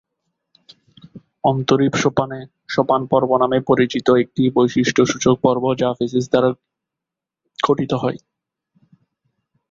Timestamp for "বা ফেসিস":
5.75-6.25